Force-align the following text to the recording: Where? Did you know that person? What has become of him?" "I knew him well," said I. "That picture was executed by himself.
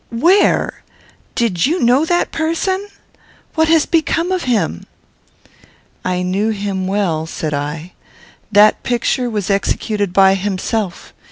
Where? 0.09 0.81
Did 1.35 1.67
you 1.67 1.79
know 1.79 2.05
that 2.05 2.31
person? 2.31 2.87
What 3.53 3.67
has 3.67 3.85
become 3.85 4.31
of 4.31 4.45
him?" 4.45 4.87
"I 6.03 6.23
knew 6.23 6.49
him 6.49 6.87
well," 6.87 7.27
said 7.27 7.53
I. 7.53 7.93
"That 8.51 8.81
picture 8.81 9.29
was 9.29 9.51
executed 9.51 10.11
by 10.11 10.33
himself. 10.33 11.13